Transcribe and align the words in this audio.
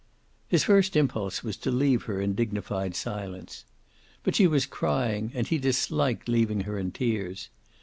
His 0.47 0.63
first 0.63 0.95
impulse 0.95 1.43
was 1.43 1.55
to 1.57 1.69
leave 1.69 2.05
her 2.05 2.19
in 2.19 2.33
dignified 2.33 2.95
silence. 2.95 3.65
But 4.23 4.33
she 4.35 4.47
was 4.47 4.65
crying, 4.65 5.31
and 5.35 5.45
I 5.45 5.49
he 5.49 5.57
disliked 5.59 6.27
leaving 6.27 6.61
her 6.61 6.79
in 6.79 6.91
tears. 6.91 7.49